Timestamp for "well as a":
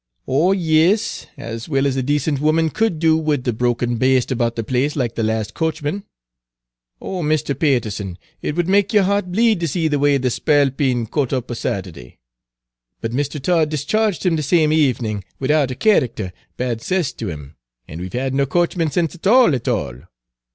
1.69-2.01